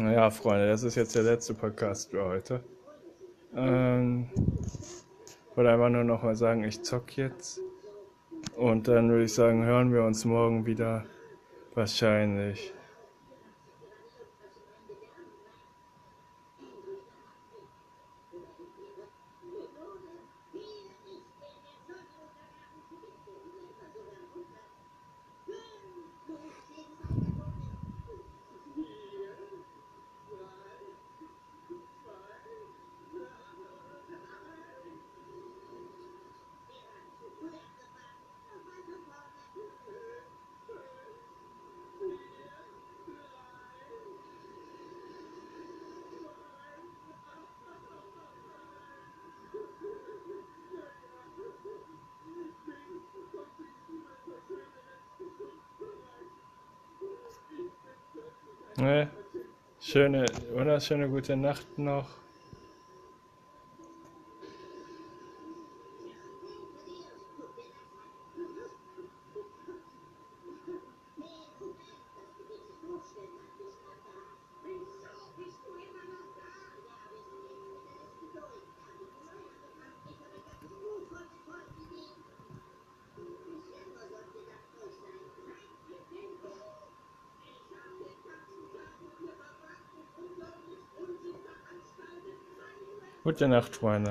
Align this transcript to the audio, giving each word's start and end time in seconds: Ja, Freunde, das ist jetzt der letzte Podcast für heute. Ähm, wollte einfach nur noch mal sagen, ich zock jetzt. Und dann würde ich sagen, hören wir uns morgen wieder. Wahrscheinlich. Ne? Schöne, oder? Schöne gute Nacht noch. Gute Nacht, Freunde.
Ja, 0.00 0.30
Freunde, 0.30 0.68
das 0.68 0.84
ist 0.84 0.94
jetzt 0.94 1.16
der 1.16 1.24
letzte 1.24 1.54
Podcast 1.54 2.12
für 2.12 2.24
heute. 2.24 2.62
Ähm, 3.56 4.28
wollte 5.56 5.70
einfach 5.70 5.88
nur 5.88 6.04
noch 6.04 6.22
mal 6.22 6.36
sagen, 6.36 6.62
ich 6.62 6.82
zock 6.82 7.16
jetzt. 7.16 7.60
Und 8.56 8.86
dann 8.86 9.10
würde 9.10 9.24
ich 9.24 9.34
sagen, 9.34 9.64
hören 9.64 9.92
wir 9.92 10.04
uns 10.04 10.24
morgen 10.24 10.66
wieder. 10.66 11.04
Wahrscheinlich. 11.74 12.72
Ne? 58.80 59.08
Schöne, 59.80 60.24
oder? 60.54 60.78
Schöne 60.80 61.08
gute 61.08 61.36
Nacht 61.36 61.78
noch. 61.78 62.08
Gute 93.28 93.46
Nacht, 93.46 93.76
Freunde. 93.76 94.06